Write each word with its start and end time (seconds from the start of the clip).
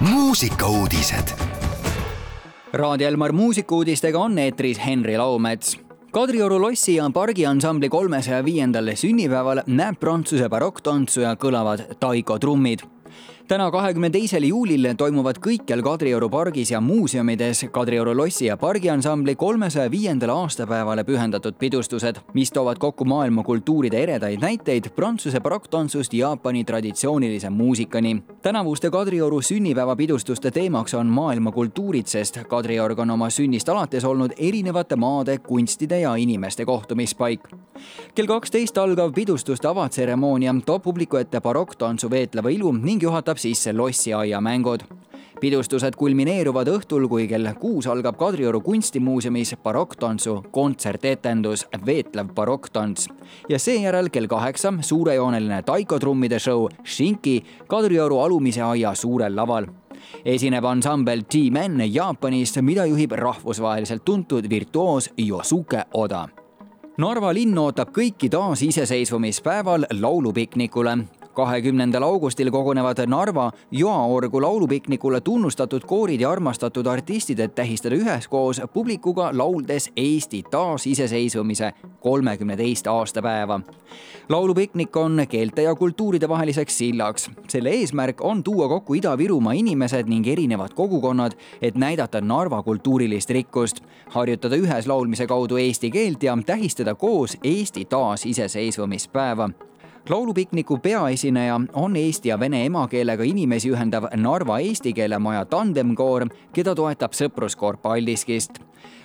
muusikauudised. 0.00 1.34
Raadio 2.72 3.08
Elmar 3.08 3.32
muusikauudistega 3.32 4.18
on 4.18 4.38
eetris 4.38 4.86
Henri 4.86 5.18
Laumets 5.18 5.78
Kadrioru 6.10 6.60
lossi 6.60 6.94
ja 6.94 7.10
pargiansambli 7.10 7.88
kolmesaja 7.88 8.44
viiendal 8.44 8.88
sünnipäeval 8.94 9.60
näeb 9.66 9.98
Prantsuse 10.00 10.48
barokktantsuja 10.48 11.34
kõlavad 11.36 11.82
taiko 12.00 12.38
trummid 12.38 12.80
täna, 13.48 13.70
kahekümne 13.70 14.10
teisel 14.10 14.44
juulil 14.44 14.86
toimuvad 14.96 15.38
kõikjal 15.40 15.82
Kadrioru 15.82 16.28
pargis 16.28 16.70
ja 16.70 16.80
muuseumides 16.80 17.64
Kadrioru 17.72 18.12
lossi 18.16 18.46
ja 18.46 18.56
pargiansambli 18.56 19.34
kolmesaja 19.34 19.90
viiendale 19.90 20.32
aastapäevale 20.32 21.04
pühendatud 21.04 21.56
pidustused, 21.58 22.20
mis 22.34 22.52
toovad 22.52 22.78
kokku 22.78 23.04
maailma 23.04 23.42
kultuuride 23.42 24.02
eredaid 24.02 24.40
näiteid 24.40 24.90
Prantsuse 24.96 25.40
barokktantsust 25.40 26.14
Jaapani 26.14 26.64
traditsioonilise 26.64 27.50
muusikani. 27.50 28.22
tänavuste 28.42 28.90
Kadrioru 28.90 29.40
sünnipäevapidustuste 29.40 30.50
teemaks 30.50 30.94
on 30.94 31.06
maailma 31.06 31.52
kultuurid, 31.52 32.06
sest 32.06 32.38
Kadriorg 32.48 32.98
on 32.98 33.10
oma 33.10 33.30
sünnist 33.30 33.68
alates 33.68 34.04
olnud 34.04 34.32
erinevate 34.38 34.96
maade, 34.96 35.38
kunstide 35.38 36.00
ja 36.00 36.14
inimeste 36.14 36.64
kohtumispaik. 36.64 37.40
kell 38.14 38.26
kaksteist 38.26 38.78
algav 38.78 39.12
pidustuste 39.12 39.68
avatseremoonia 39.68 40.54
toob 40.66 40.82
publiku 40.82 41.16
ette 41.16 41.40
barokktantsu 41.40 42.10
veetleva 42.10 42.48
ilu 42.48 42.72
ning 42.72 42.97
juhatab 43.02 43.38
tuleb 43.38 43.38
sisse 43.38 43.72
lossiaia 43.72 44.40
mängud. 44.40 44.80
pidustused 45.40 45.94
kulmineeruvad 45.96 46.66
õhtul, 46.66 47.08
kui 47.08 47.28
kell 47.28 47.46
kuus 47.60 47.86
algab 47.86 48.16
Kadrioru 48.18 48.60
kunstimuuseumis 48.60 49.54
barokktantsu 49.62 50.44
kontsertetendus 50.50 51.66
Veetlev 51.86 52.34
barokktants. 52.34 53.08
ja 53.48 53.58
seejärel 53.58 54.08
kell 54.10 54.26
kaheksa 54.26 54.72
suurejooneline 54.80 55.62
taikotrummide 55.62 56.38
show 56.38 56.68
Shinki 56.84 57.44
Kadrioru 57.68 58.18
alumise 58.18 58.62
aia 58.62 58.94
suurel 58.94 59.36
laval. 59.36 59.66
esineb 60.24 60.64
ansambel 60.64 61.20
T-Man 61.20 61.94
Jaapanist, 61.94 62.60
mida 62.60 62.86
juhib 62.86 63.12
rahvusvaheliselt 63.12 64.04
tuntud 64.04 64.50
virtuoos 64.50 65.10
Yosuke 65.18 65.84
Oda. 65.94 66.28
Narva 66.98 67.34
linn 67.34 67.58
ootab 67.58 67.88
kõiki 67.94 68.28
taasiseseisvumispäeval 68.28 69.86
laulupiknikule 70.00 70.98
kahekümnendal 71.38 72.02
augustil 72.02 72.50
kogunevad 72.50 73.04
Narva 73.06 73.50
Joaorgu 73.70 74.42
laulupiknikule 74.42 75.20
tunnustatud 75.20 75.84
koorid 75.86 76.20
ja 76.20 76.30
armastatud 76.30 76.86
artistid, 76.86 77.38
et 77.38 77.54
tähistada 77.54 77.94
üheskoos 77.94 78.60
publikuga 78.74 79.30
lauldes 79.32 79.90
Eesti 79.96 80.42
taasiseseisvumise 80.50 81.72
kolmekümne 82.00 82.56
teist 82.56 82.86
aastapäeva. 82.86 83.60
laulupiknik 84.28 84.96
on 84.96 85.22
keelte 85.28 85.62
ja 85.62 85.74
kultuuride 85.74 86.28
vaheliseks 86.28 86.78
sillaks. 86.78 87.30
selle 87.48 87.70
eesmärk 87.70 88.20
on 88.20 88.44
tuua 88.44 88.68
kokku 88.68 88.94
Ida-Virumaa 88.94 89.52
inimesed 89.52 90.08
ning 90.08 90.26
erinevad 90.26 90.74
kogukonnad, 90.74 91.32
et 91.62 91.74
näidata 91.74 92.20
Narva 92.20 92.62
kultuurilist 92.62 93.30
rikkust, 93.30 93.80
harjutada 94.08 94.56
ühes 94.56 94.86
laulmise 94.86 95.26
kaudu 95.26 95.56
eesti 95.56 95.90
keelt 95.90 96.22
ja 96.22 96.38
tähistada 96.46 96.94
koos 96.94 97.38
Eesti 97.44 97.84
taasiseseisvumispäeva 97.84 99.50
laulupikniku 100.08 100.78
peaesineja 100.78 101.60
on 101.72 101.96
eesti 101.96 102.28
ja 102.28 102.40
vene 102.40 102.64
emakeelega 102.66 103.24
inimesi 103.24 103.70
ühendav 103.70 104.08
Narva 104.16 104.58
eesti 104.58 104.92
keele 104.92 105.18
maja 105.18 105.44
tandemkoor, 105.44 106.28
keda 106.52 106.74
toetab 106.74 107.12
sõpruskoor 107.12 107.76
Paldiskist. 107.82 108.58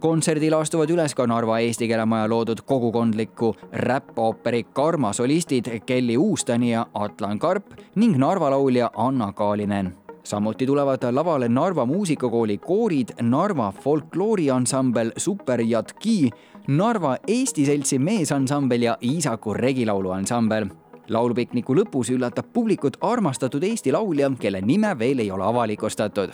kontserdil 0.00 0.54
astuvad 0.54 0.90
üles 0.90 1.14
ka 1.14 1.26
Narva 1.26 1.58
eesti 1.58 1.88
keele 1.88 2.04
maja 2.06 2.28
loodud 2.28 2.60
kogukondliku 2.66 3.54
räppooperi 3.72 4.64
Karma 4.72 5.12
solistid 5.12 5.80
Kelly 5.86 6.16
Uustani 6.16 6.70
ja 6.70 6.86
Atlan 6.94 7.38
Karp 7.38 7.74
ning 7.94 8.16
Narva 8.18 8.50
laulja 8.50 8.90
Anna 8.96 9.32
Kaalinen 9.32 9.94
samuti 10.24 10.66
tulevad 10.66 11.02
lavale 11.10 11.48
Narva 11.48 11.86
muusikakooli 11.86 12.58
koorid, 12.58 13.08
Narva 13.22 13.72
folklooriansambel 13.72 15.12
Super 15.16 15.60
Jatki, 15.60 16.30
Narva 16.68 17.16
Eesti 17.28 17.66
Seltsi 17.66 17.98
meesansambel 17.98 18.82
ja 18.82 18.96
Iisaku 19.02 19.54
regilaulu 19.54 20.10
ansambel 20.10 20.66
laulupikniku 21.08 21.74
lõpus 21.74 22.10
üllatab 22.14 22.52
publikut 22.52 22.96
armastatud 23.00 23.62
Eesti 23.62 23.92
laulja, 23.92 24.30
kelle 24.40 24.60
nime 24.60 24.98
veel 24.98 25.18
ei 25.18 25.30
ole 25.30 25.44
avalikustatud. 25.44 26.30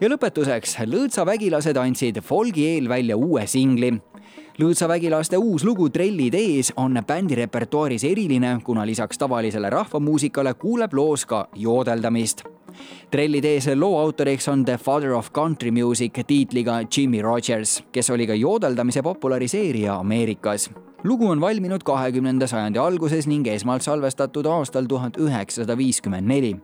ja 0.00 0.08
lõpetuseks, 0.08 0.78
lõõtsavägilased 0.86 1.76
andsid 1.76 2.20
folgi 2.22 2.66
eel 2.66 2.88
välja 2.88 3.16
uue 3.16 3.46
singli. 3.46 3.92
lõõtsavägilaste 4.58 5.36
uus 5.36 5.64
lugu 5.64 5.88
Trellid 5.90 6.34
ees 6.34 6.72
on 6.76 6.98
bändi 7.06 7.34
repertuaaris 7.34 8.04
eriline, 8.04 8.60
kuna 8.64 8.86
lisaks 8.86 9.18
tavalisele 9.18 9.70
rahvamuusikale 9.70 10.54
kuuleb 10.54 10.94
loos 10.94 11.26
ka 11.26 11.48
joodeldamist 11.54 12.44
trellid 13.10 13.44
ees 13.44 13.68
loo 13.74 13.98
autoriks 13.98 14.48
on 14.48 14.64
The 14.64 14.76
Father 14.78 15.12
of 15.12 15.32
Country 15.32 15.70
Music 15.70 16.12
tiitliga 16.26 16.80
Jimmy 16.96 17.22
Rogers, 17.22 17.84
kes 17.92 18.10
oli 18.10 18.26
ka 18.26 18.34
joodeldamise 18.34 19.02
populariseerija 19.02 19.94
Ameerikas 19.94 20.70
lugu 21.04 21.28
on 21.28 21.40
valminud 21.40 21.82
kahekümnenda 21.84 22.46
sajandi 22.46 22.78
alguses 22.78 23.26
ning 23.26 23.46
esmalt 23.46 23.82
salvestatud 23.82 24.46
aastal 24.46 24.86
tuhat 24.88 25.16
üheksasada 25.20 25.76
viiskümmend 25.76 26.26
neli. 26.26 26.56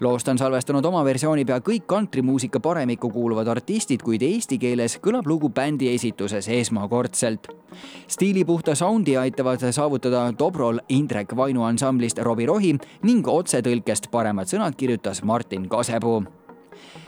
loost 0.00 0.28
on 0.28 0.38
salvestanud 0.38 0.84
oma 0.84 1.04
versiooni 1.04 1.44
pea 1.44 1.58
kõik 1.60 1.86
kantrimuusika 1.86 2.60
paremikku 2.60 3.10
kuuluvad 3.10 3.48
artistid, 3.48 4.02
kuid 4.02 4.22
eesti 4.22 4.58
keeles 4.58 4.98
kõlab 5.04 5.26
lugu 5.26 5.48
bändi 5.48 5.88
esituses 5.94 6.48
esmakordselt. 6.48 7.48
stiilipuhta 8.08 8.74
soundi 8.74 9.16
aitavad 9.16 9.60
saavutada 9.70 10.32
Dobrol 10.38 10.78
Indrek 10.88 11.36
Vainu 11.36 11.62
ansamblist 11.62 12.18
Robbie 12.18 12.46
Rohi 12.46 12.78
ning 13.02 13.28
otsetõlkest 13.28 14.10
paremad 14.10 14.46
sõnad 14.46 14.76
kirjutas 14.76 15.22
Martin 15.22 15.68
Kasepuu 15.68 16.24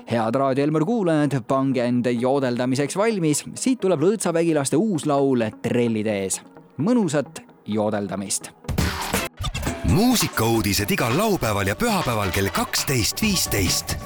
head 0.07 0.35
Raadio 0.35 0.65
Elmar 0.65 0.85
kuulajad, 0.85 1.41
pange 1.49 1.83
end 1.83 2.07
joodeldamiseks 2.07 2.97
valmis, 2.97 3.45
siit 3.55 3.81
tuleb 3.81 4.01
lõõtsavägilaste 4.01 4.79
uus 4.79 5.07
laul 5.07 5.43
Trellide 5.63 6.21
ees 6.23 6.39
mõnusat 6.79 7.43
joodeldamist. 7.67 8.51
muusikauudised 9.85 10.91
igal 10.91 11.19
laupäeval 11.19 11.67
ja 11.67 11.77
pühapäeval 11.77 12.31
kell 12.31 12.49
kaksteist, 12.53 13.23
viisteist 13.23 13.97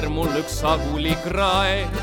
sõber 0.00 0.14
mul 0.16 0.36
üks 0.38 0.54
sagulikraek, 0.62 1.96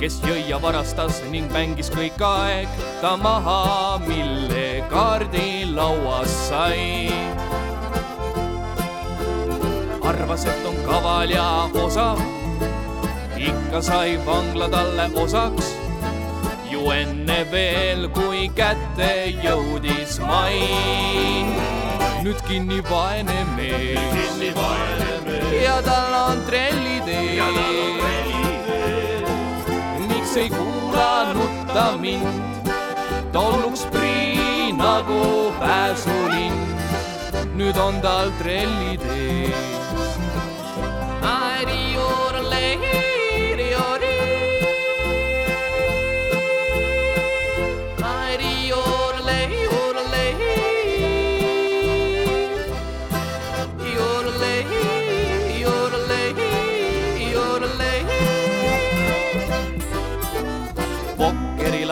kes 0.00 0.16
jõi 0.26 0.48
ja 0.48 0.58
varastas 0.58 1.20
ning 1.30 1.46
mängis 1.54 1.92
kõik 1.94 2.18
aeg 2.18 2.66
ta 2.98 3.14
maha, 3.16 4.00
mille 4.02 4.82
kaardi 4.90 5.62
lauas 5.70 6.32
sai. 6.48 7.06
arvas, 10.02 10.46
et 10.46 10.66
on 10.66 10.76
kaval 10.88 11.30
ja 11.30 11.70
osav, 11.84 12.18
ikka 13.38 13.82
sai 13.82 14.18
vangla 14.26 14.68
talle 14.68 15.06
osaks 15.14 15.70
ju 16.70 16.90
enne 16.90 17.44
veel, 17.52 18.08
kui 18.08 18.50
kätte 18.56 19.30
jõudis 19.44 20.18
mai. 20.18 20.58
nüüd 22.24 22.42
kinni 22.48 22.82
vaene 22.90 23.44
mees. 23.54 24.10
kinni 24.10 24.50
vaene 24.56 25.15
ja 25.52 25.82
tal 25.82 26.14
on 26.14 26.42
trellid 26.46 27.08
ees. 27.08 28.34
miks 30.08 30.36
ei 30.36 30.50
kuulanud 30.50 31.66
ta 31.74 31.96
mind? 32.00 32.70
tolnuks 33.32 33.86
prii 33.92 34.72
nagu 34.72 35.52
pääsulind. 35.60 36.78
nüüd 37.56 37.76
on 37.76 38.00
tal 38.00 38.30
trellid 38.38 39.02
ees. 39.16 39.66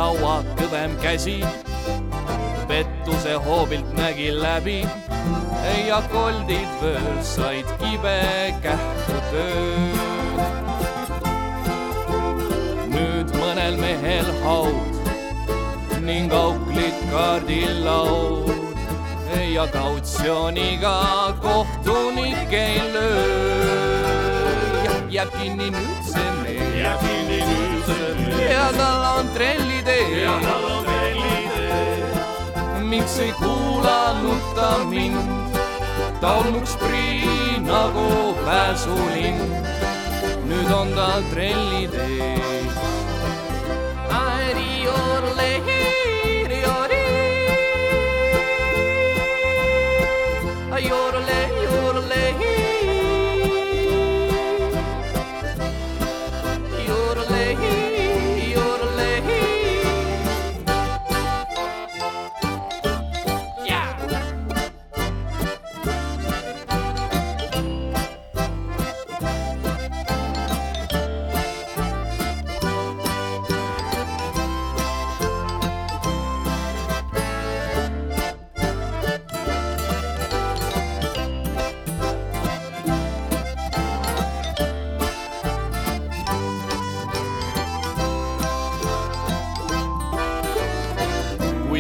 Laua 0.04 0.42
kõvem 0.58 0.92
käsi. 1.02 1.38
pettuse 2.68 3.34
hoobilt 3.44 3.90
nägi 3.96 4.30
läbi 4.32 4.80
ja 5.88 6.00
koldid 6.12 6.70
vööl 6.80 7.18
said 7.24 7.68
kibe 7.80 8.16
kähku 8.64 9.16
tööd. 9.30 10.40
nüüd 12.94 13.32
mõnel 13.40 13.78
mehel 13.80 14.28
haud 14.44 16.00
ning 16.08 16.32
auklik 16.32 16.98
kaardil 17.12 17.84
laud 17.84 18.52
ja 19.54 19.66
kautsjoniga 19.76 20.96
kohtunik 21.44 22.52
ei 22.52 22.80
löö. 22.96 24.02
jääb 25.16 25.30
kinni 25.38 25.70
nüüd 25.78 26.10
see 26.12 26.34
mees. 26.42 26.74
jääb 26.82 27.06
kinni 27.06 27.40
nüüd 27.52 27.88
see 27.92 28.12
mees. 28.20 28.50
ja 28.50 28.66
tal 28.80 29.08
on 29.14 29.32
trellitee. 29.36 29.73
Miks 32.94 33.18
ei 33.18 33.32
kuulanud 33.32 34.54
ta 34.54 34.78
mind? 34.90 35.18
ta 36.20 36.32
olnuks 36.32 36.76
prii 36.76 37.58
nagu 37.60 38.34
pääsulind. 38.44 39.54
nüüd 40.48 40.70
on 40.72 40.88
tal 40.94 41.22
trellitee. 41.30 42.43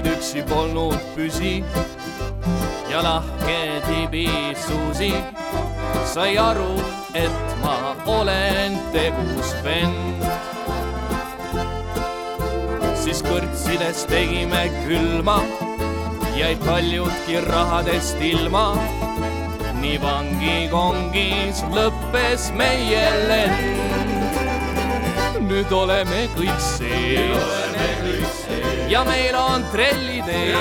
Kuid 0.04 0.16
üksi 0.16 0.42
polnud 0.48 1.00
püsi 1.16 1.64
ja 2.90 3.02
lahke 3.02 3.80
tibisusi 3.86 5.12
sai 6.04 6.36
aru, 6.38 6.76
et 7.14 7.56
ma 7.62 7.96
olen 8.06 8.78
tegus 8.92 9.54
vend. 9.64 10.24
siis 12.94 13.22
kõrtsides 13.22 14.06
tegime 14.08 14.68
külma, 14.86 15.38
jäid 16.36 16.58
paljudki 16.66 17.40
rahadest 17.48 18.20
ilma. 18.20 18.76
nii 19.80 19.98
vangikongis 20.02 21.64
lõppes 21.72 22.52
meie 22.52 23.06
lend. 23.28 24.36
nüüd 25.48 25.72
oleme 25.72 26.28
kõik 26.36 26.60
sees 26.60 27.63
ja 28.94 29.04
meil 29.04 29.34
on 29.34 29.64
trellitee. 29.72 30.54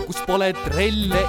kus 0.07 0.19
pole 0.27 0.51
trelle 0.65 1.23